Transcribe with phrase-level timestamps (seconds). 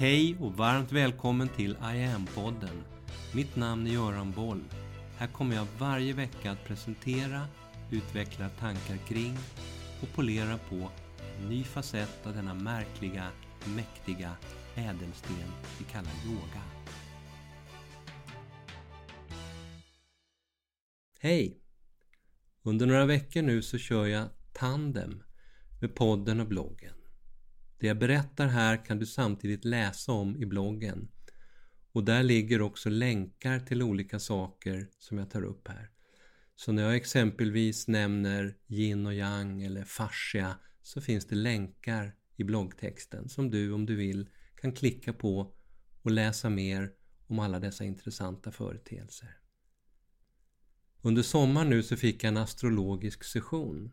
[0.00, 2.82] Hej och varmt välkommen till I am-podden.
[3.34, 4.64] Mitt namn är Göran Boll.
[5.16, 7.46] Här kommer jag varje vecka att presentera,
[7.90, 9.36] utveckla tankar kring
[10.02, 10.90] och polera på
[11.38, 13.26] en ny facett av denna märkliga,
[13.76, 14.36] mäktiga
[14.74, 16.62] ädelsten vi kallar yoga.
[21.20, 21.60] Hej!
[22.62, 25.22] Under några veckor nu så kör jag tandem
[25.80, 26.99] med podden och bloggen.
[27.80, 31.08] Det jag berättar här kan du samtidigt läsa om i bloggen
[31.92, 35.90] och där ligger också länkar till olika saker som jag tar upp här.
[36.56, 42.44] Så när jag exempelvis nämner yin och yang eller fascia så finns det länkar i
[42.44, 44.28] bloggtexten som du om du vill
[44.60, 45.54] kan klicka på
[46.02, 46.90] och läsa mer
[47.26, 49.36] om alla dessa intressanta företeelser.
[51.02, 53.92] Under sommaren nu så fick jag en astrologisk session.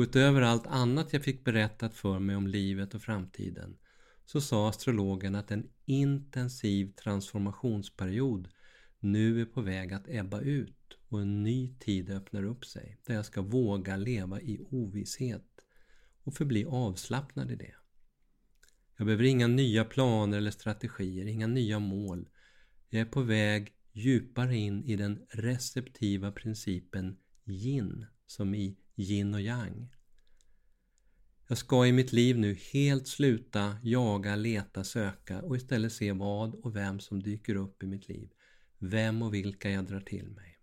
[0.00, 3.76] Och utöver allt annat jag fick berättat för mig om livet och framtiden
[4.26, 8.48] så sa astrologen att en intensiv transformationsperiod
[9.00, 13.14] nu är på väg att ebba ut och en ny tid öppnar upp sig där
[13.14, 15.48] jag ska våga leva i ovisshet
[16.24, 17.74] och förbli avslappnad i det.
[18.96, 22.28] Jag behöver inga nya planer eller strategier, inga nya mål.
[22.88, 29.40] Jag är på väg djupare in i den receptiva principen yin, som i yin och
[29.40, 29.88] yang.
[31.48, 36.54] Jag ska i mitt liv nu helt sluta jaga, leta, söka och istället se vad
[36.54, 38.30] och vem som dyker upp i mitt liv.
[38.78, 40.58] Vem och vilka jag drar till mig.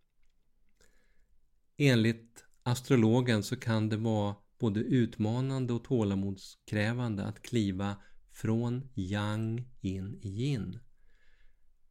[1.77, 7.95] Enligt astrologen så kan det vara både utmanande och tålamodskrävande att kliva
[8.31, 10.79] från yang in i yin.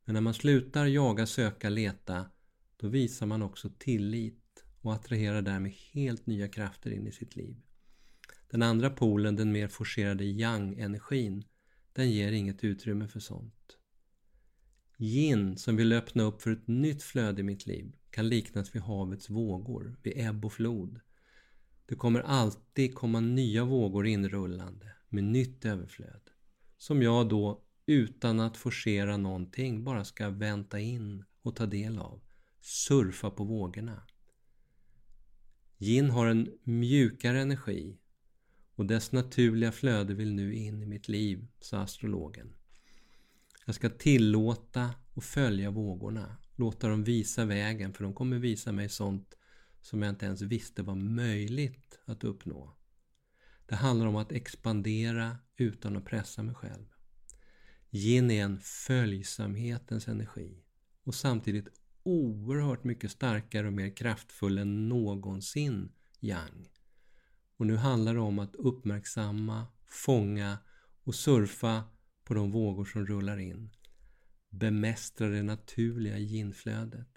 [0.05, 2.31] Men när man slutar jaga, söka, leta
[2.77, 4.45] då visar man också tillit
[4.86, 7.56] och attraherar därmed helt nya krafter in i sitt liv.
[8.50, 11.44] Den andra polen, den mer forcerade yang-energin,
[11.92, 13.76] den ger inget utrymme för sånt.
[14.98, 18.82] Yin, som vill öppna upp för ett nytt flöde i mitt liv, kan liknas vid
[18.82, 21.00] havets vågor, vid ebb och flod.
[21.86, 26.30] Det kommer alltid komma nya vågor inrullande med nytt överflöd.
[26.78, 32.20] Som jag då, utan att forcera någonting, bara ska vänta in och ta del av.
[32.60, 34.02] Surfa på vågorna.
[35.78, 37.98] Yin har en mjukare energi
[38.75, 42.54] och dess naturliga flöde vill nu in i mitt liv, sa astrologen.
[43.66, 48.88] Jag ska tillåta och följa vågorna, låta dem visa vägen för de kommer visa mig
[48.88, 49.34] sånt
[49.81, 52.76] som jag inte ens visste var möjligt att uppnå.
[53.66, 56.87] Det handlar om att expandera utan att pressa mig själv.
[57.91, 60.62] Yin är en följsamhetens energi
[61.04, 61.69] och samtidigt
[62.06, 66.69] oerhört mycket starkare och mer kraftfull än någonsin yang.
[67.56, 70.59] Och nu handlar det om att uppmärksamma, fånga
[71.05, 71.84] och surfa
[72.25, 73.71] på de vågor som rullar in.
[74.50, 77.09] Bemästra det naturliga ginflödet.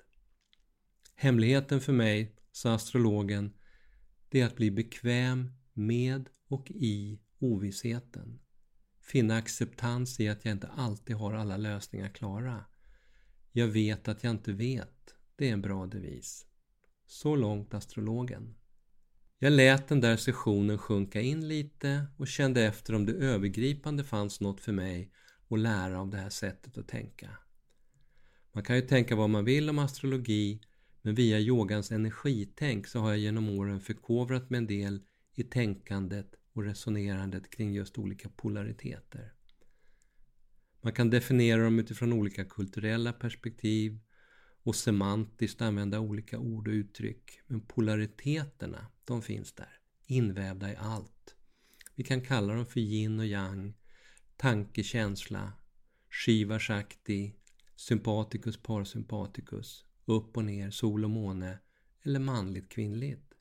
[1.16, 3.54] Hemligheten för mig, sa astrologen,
[4.30, 8.40] det är att bli bekväm med och i ovissheten.
[9.02, 12.66] Finna acceptans i att jag inte alltid har alla lösningar klara.
[13.59, 15.16] Jag vet att jag inte vet.
[15.36, 16.46] Det är en bra devis.
[17.06, 18.56] Så långt astrologen.
[19.40, 24.42] Jag lät den där sessionen sjunka in lite och kände efter om det övergripande fanns
[24.42, 25.12] något för mig
[25.50, 27.30] att lära av det här sättet att tänka.
[28.52, 30.62] Man kan ju tänka vad man vill om astrologi
[31.02, 35.02] men via yogans energitänk så har jag genom åren förkovrat mig en del
[35.36, 39.34] i tänkandet och resonerandet kring just olika polariteter.
[40.81, 44.00] Man kan definiera dem utifrån olika kulturella perspektiv
[44.63, 47.41] och semantiskt använda olika ord och uttryck.
[47.47, 51.35] Men polariteterna, de finns där, invävda i allt.
[51.95, 53.73] Vi kan kalla dem för yin och yang,
[54.38, 55.53] tanke, känsla,
[56.09, 57.35] shiva, shakti,
[57.75, 61.59] sympaticus, parasympaticus, upp och ner, sol och måne
[62.03, 63.34] eller manligt, kvinnligt.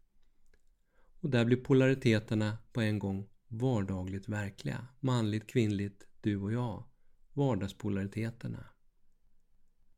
[1.20, 4.86] Och där blir polariteterna på en gång vardagligt verkliga.
[5.00, 6.84] Manligt, kvinnligt, du och jag.
[7.38, 8.64] Vardagspolariteterna.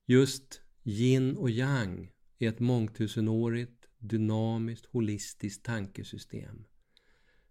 [0.07, 6.65] Just Yin och yang är ett mångtusenårigt, dynamiskt, holistiskt tankesystem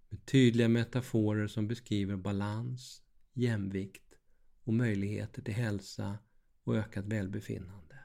[0.09, 3.03] med tydliga metaforer som beskriver balans,
[3.33, 4.15] jämvikt
[4.63, 6.17] och möjligheter till hälsa
[6.63, 7.99] och ökat välbefinnande.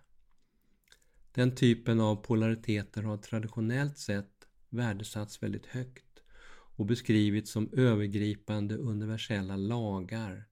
[1.33, 6.23] Den typen av polariteter har traditionellt sett värdesatts väldigt högt
[6.77, 10.49] och beskrivits som övergripande universella lagar,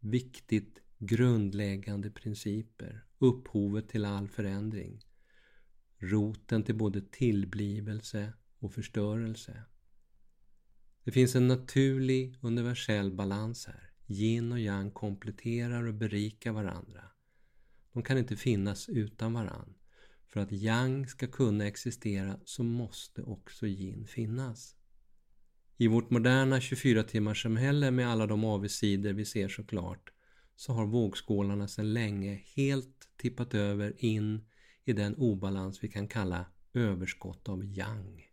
[0.00, 5.00] viktigt grundläggande principer, upphovet till all förändring,
[5.98, 9.62] roten till både tillblivelse och förstörelse.
[11.04, 13.90] Det finns en naturlig universell balans här.
[14.06, 17.04] Yin och yang kompletterar och berikar varandra.
[17.92, 19.74] De kan inte finnas utan varandra.
[20.26, 24.76] För att yang ska kunna existera så måste också yin finnas.
[25.80, 30.10] I vårt moderna 24-timmarssamhälle med alla de avigsidor vi ser såklart
[30.56, 34.44] så har vågskålarna sedan länge helt tippat över in
[34.84, 38.26] i den obalans vi kan kalla överskott av yang.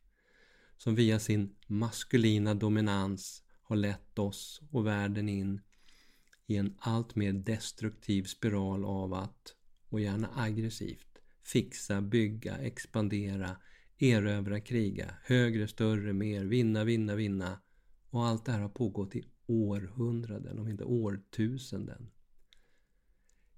[0.77, 5.61] Som via sin maskulina dominans har lett oss och världen in
[6.47, 9.55] i en allt mer destruktiv spiral av att,
[9.89, 13.57] och gärna aggressivt, fixa, bygga, expandera,
[13.99, 17.59] erövra, kriga, högre, större, mer, vinna, vinna, vinna.
[18.09, 22.11] Och allt det här har pågått i århundraden, om inte årtusenden.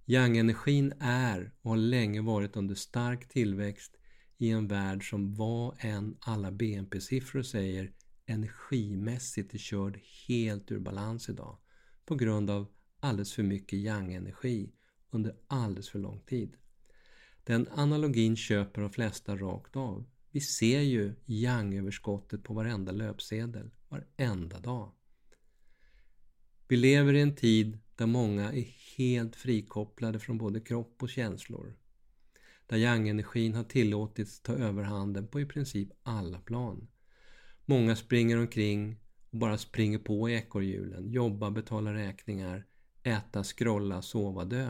[0.06, 3.98] Yang-energin är och har länge varit under stark tillväxt
[4.38, 7.92] i en värld som vad än alla BNP-siffror säger
[8.26, 11.58] energimässigt är körd helt ur balans idag
[12.06, 12.68] på grund av
[13.00, 14.74] alldeles för mycket yang-energi
[15.10, 16.56] under alldeles för lång tid.
[17.44, 20.06] Den analogin köper de flesta rakt av.
[20.38, 24.92] Vi ser ju yang-överskottet på varenda löpsedel, varenda dag.
[26.68, 28.68] Vi lever i en tid där många är
[28.98, 31.76] helt frikopplade från både kropp och känslor.
[32.68, 36.88] Där yang-energin har tillåtits ta överhanden på i princip alla plan.
[37.66, 39.00] Många springer omkring
[39.30, 42.66] och bara springer på i ekorrhjulen, Jobbar, betalar räkningar,
[43.04, 44.70] äta, scrolla, sova, dö.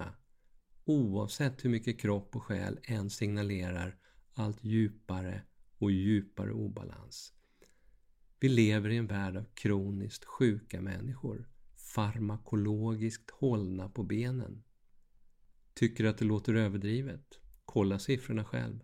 [0.85, 3.97] Oavsett hur mycket kropp och själ än signalerar
[4.33, 5.41] allt djupare
[5.77, 7.33] och djupare obalans.
[8.39, 11.49] Vi lever i en värld av kroniskt sjuka människor,
[11.95, 14.63] farmakologiskt hållna på benen.
[15.73, 17.39] Tycker att det låter överdrivet?
[17.65, 18.79] Kolla siffrorna själv.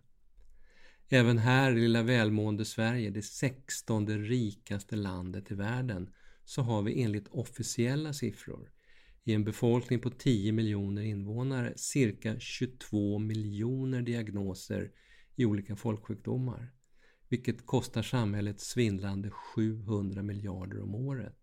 [1.10, 6.10] Även här i lilla välmående Sverige, det sextonde rikaste landet i världen,
[6.46, 8.72] så har vi enligt officiella siffror
[9.24, 14.92] i en befolkning på 10 miljoner invånare cirka 22 miljoner diagnoser
[15.36, 16.74] i olika folksjukdomar.
[17.34, 21.38] Vilket kostar samhället svindlande 700 miljarder om året.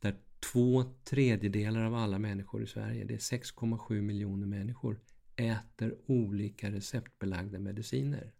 [0.00, 0.16] Där
[0.52, 5.00] två tredjedelar av alla människor i Sverige, det är 6,7 miljoner människor,
[5.36, 8.32] äter olika receptbelagda mediciner.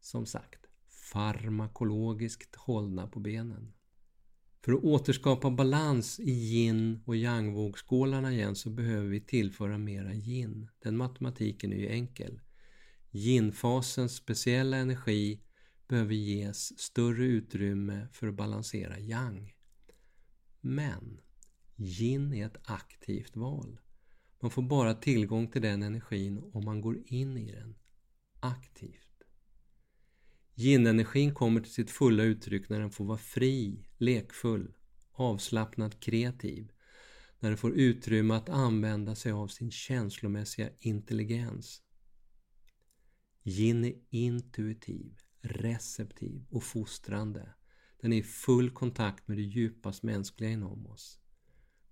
[0.00, 0.66] Som sagt,
[1.12, 3.72] farmakologiskt hållna på benen.
[4.64, 10.68] För att återskapa balans i yin och yang-vågskålarna igen så behöver vi tillföra mera yin.
[10.78, 12.40] Den matematiken är ju enkel.
[13.18, 15.40] Yin-fasens speciella energi
[15.88, 19.54] behöver ges större utrymme för att balansera yang.
[20.60, 21.20] Men
[21.76, 23.80] yin är ett aktivt val.
[24.40, 27.74] Man får bara tillgång till den energin om man går in i den
[28.40, 29.22] aktivt.
[30.54, 34.74] Yin-energin kommer till sitt fulla uttryck när den får vara fri, lekfull,
[35.12, 36.72] avslappnad, kreativ.
[37.40, 41.82] När den får utrymme att använda sig av sin känslomässiga intelligens.
[43.48, 47.54] Yin är intuitiv, receptiv och fostrande.
[48.00, 51.18] Den är i full kontakt med det djupast mänskliga inom oss.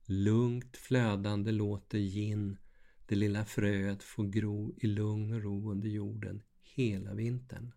[0.06, 2.56] Lugnt flödande låter yin
[3.06, 7.72] det lilla fröet få gro i lugn och ro under jorden hela vintern.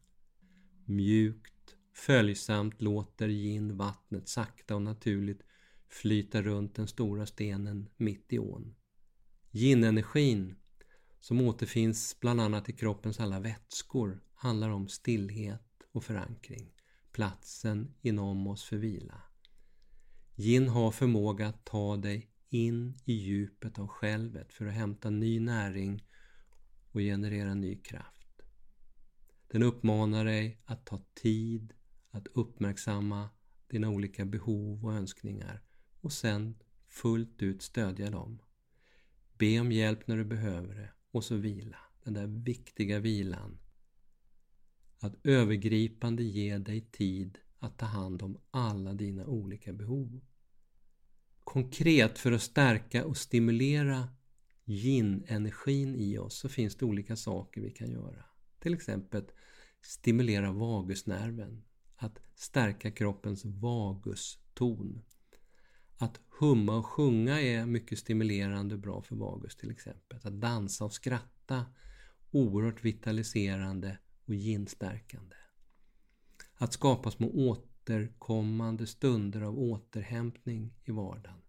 [0.85, 5.41] Mjukt, följsamt låter yin vattnet sakta och naturligt
[5.87, 8.75] flyta runt den stora stenen mitt i ån.
[9.51, 10.56] Yin-energin,
[11.19, 16.71] som återfinns bland annat i kroppens alla vätskor, handlar om stillhet och förankring,
[17.11, 19.21] platsen inom oss för vila.
[20.35, 25.40] Yin har förmåga att ta dig in i djupet av självet för att hämta ny
[25.40, 26.04] näring
[26.92, 28.42] och generera ny kraft.
[29.47, 31.73] Den uppmanar dig att ta tid
[32.11, 33.30] att uppmärksamma
[33.68, 35.64] dina olika behov och önskningar
[36.02, 36.56] och sen
[36.88, 38.42] fullt ut stödja dem.
[39.38, 43.59] Be om hjälp när du behöver det och så vila, den där viktiga vilan.
[44.99, 50.21] Att övergripande ge dig tid att ta hand om alla dina olika behov.
[51.44, 54.09] Konkret för att stärka och stimulera
[54.66, 58.25] yin-energin i oss så finns det olika saker vi kan göra.
[58.59, 59.23] Till exempel
[59.81, 61.63] stimulera vagusnerven,
[61.95, 65.01] att stärka kroppens vaguston.
[66.01, 70.19] Att humma och sjunga är mycket stimulerande och bra för vagus till exempel.
[70.23, 71.65] Att dansa och skratta,
[72.31, 75.35] oerhört vitaliserande och ginstärkande.
[76.53, 81.41] Att skapa små återkommande stunder av återhämtning i vardagen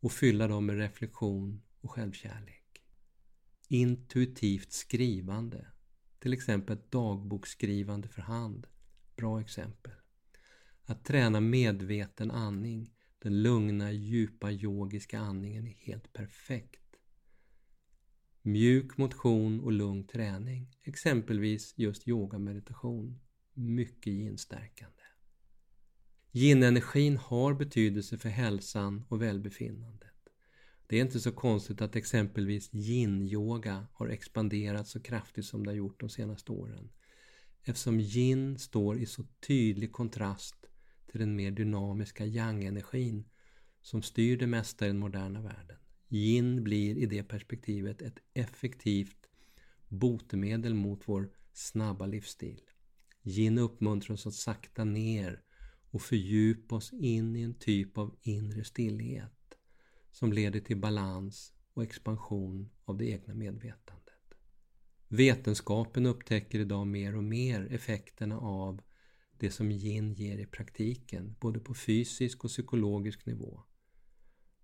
[0.00, 2.82] och fylla dem med reflektion och självkärlek.
[3.68, 5.66] Intuitivt skrivande
[6.18, 8.66] till exempel dagboksskrivande för hand.
[9.16, 9.92] Bra exempel.
[10.84, 12.93] Att träna medveten andning
[13.24, 16.80] den lugna, djupa yogiska andningen är helt perfekt.
[18.42, 23.20] Mjuk motion och lugn träning, exempelvis just yogameditation.
[23.54, 25.02] mycket yin-stärkande.
[26.32, 30.28] Yin-energin har betydelse för hälsan och välbefinnandet.
[30.86, 35.76] Det är inte så konstigt att exempelvis yin-yoga har expanderat så kraftigt som det har
[35.76, 36.90] gjort de senaste åren.
[37.62, 40.63] Eftersom yin står i så tydlig kontrast
[41.14, 43.24] till den mer dynamiska yang-energin
[43.82, 45.76] som styr det mesta i den moderna världen.
[46.08, 49.28] Yin blir i det perspektivet ett effektivt
[49.88, 52.60] botemedel mot vår snabba livsstil.
[53.22, 55.42] Yin uppmuntrar oss att sakta ner
[55.90, 59.54] och fördjupa oss in i en typ av inre stillhet
[60.12, 64.34] som leder till balans och expansion av det egna medvetandet.
[65.08, 68.80] Vetenskapen upptäcker idag mer och mer effekterna av
[69.38, 73.60] det som yin ger i praktiken, både på fysisk och psykologisk nivå.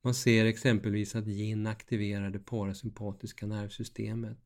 [0.03, 4.39] Man ser exempelvis att yin aktiverar det parasympatiska nervsystemet,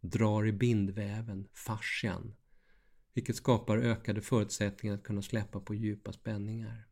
[0.00, 2.34] drar i bindväven, fascian,
[3.14, 6.86] vilket skapar ökade förutsättningar att kunna släppa på djupa spänningar.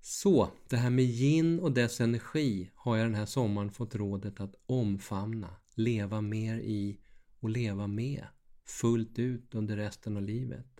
[0.00, 4.40] Så, det här med yin och dess energi har jag den här sommaren fått rådet
[4.40, 7.00] att omfamna, leva mer i
[7.40, 8.26] och leva med
[8.64, 10.71] fullt ut under resten av livet.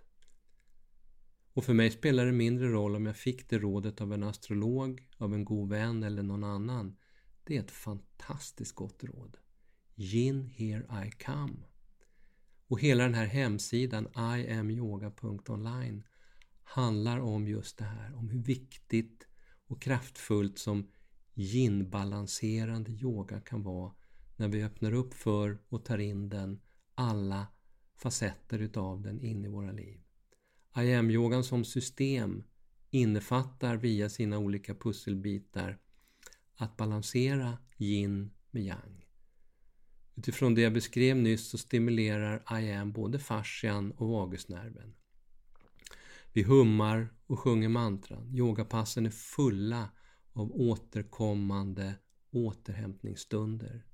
[1.54, 5.08] Och för mig spelar det mindre roll om jag fick det rådet av en astrolog,
[5.16, 6.96] av en god vän eller någon annan.
[7.44, 9.36] Det är ett fantastiskt gott råd.
[9.96, 11.56] Yin here I come.
[12.66, 16.02] Och hela den här hemsidan iamyoga.online
[16.62, 19.28] handlar om just det här, om hur viktigt
[19.66, 20.88] och kraftfullt som
[21.34, 23.92] yin-balanserande yoga kan vara
[24.36, 26.60] när vi öppnar upp för och tar in den,
[26.94, 27.46] alla
[27.94, 30.00] facetter utav den in i våra liv.
[30.76, 32.44] IAM-yogan som system
[32.90, 35.78] innefattar via sina olika pusselbitar
[36.56, 39.06] att balansera yin med yang.
[40.14, 44.94] Utifrån det jag beskrev nyss så stimulerar IAM både fascian och vagusnerven.
[46.32, 48.34] Vi hummar och sjunger mantran.
[48.34, 49.90] Yogapassen är fulla
[50.32, 51.94] av återkommande
[52.30, 53.84] återhämtningsstunder.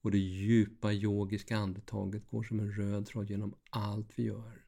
[0.00, 4.64] Och det djupa yogiska andetaget går som en röd tråd genom allt vi gör.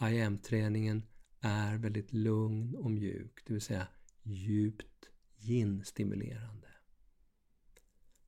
[0.00, 1.02] IM-träningen
[1.40, 3.88] är väldigt lugn och mjuk, det vill säga
[4.22, 6.68] djupt yin-stimulerande.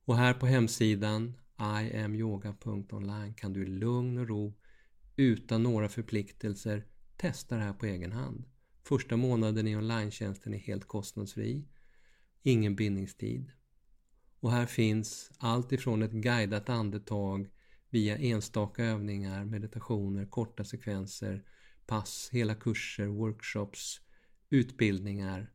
[0.05, 4.55] Och här på hemsidan iamyoga.online kan du i lugn och ro
[5.17, 8.45] utan några förpliktelser testa det här på egen hand.
[8.83, 11.69] Första månaden i online är helt kostnadsfri,
[12.43, 13.53] ingen bindningstid.
[14.41, 17.51] Och här finns allt ifrån ett guidat andetag
[17.91, 21.45] via enstaka övningar, meditationer, korta sekvenser
[21.89, 24.01] pass, hela kurser, workshops,
[24.51, 25.51] utbildningar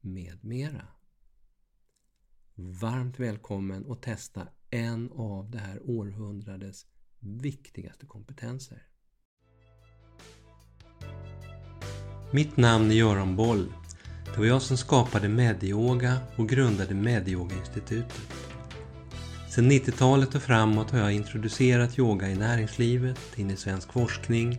[0.00, 0.86] med mera.
[2.54, 6.86] Varmt välkommen att testa en av det här århundradets
[7.20, 8.82] viktigaste kompetenser.
[12.32, 13.72] Mitt namn är Göran Boll.
[14.24, 18.20] Det var jag som skapade Medioga och grundade Medioga-institutet.
[19.50, 24.58] Sedan 90-talet och framåt har jag introducerat yoga i näringslivet, in i svensk forskning